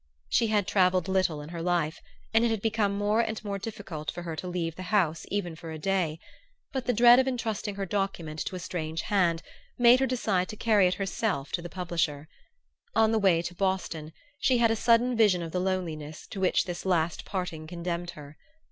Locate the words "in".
1.43-1.49